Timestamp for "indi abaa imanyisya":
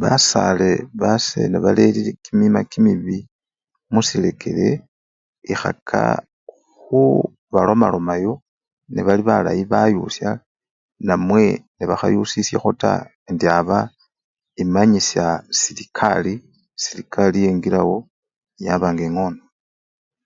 13.30-15.26